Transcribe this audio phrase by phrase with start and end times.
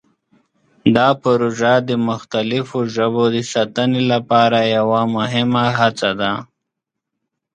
[0.95, 6.31] دا پروژه د مختلفو ژبو د ساتنې لپاره یوه مهمه هڅه ده.